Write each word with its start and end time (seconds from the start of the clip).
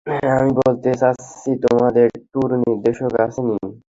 আমি 0.33 0.51
বলতে 0.59 0.89
চাচ্ছি 1.01 1.49
তোমাদের 1.63 2.07
ট্যুর 2.23 2.49
নির্দেশক 2.63 3.13
আসে 3.25 3.41
নি। 3.47 3.55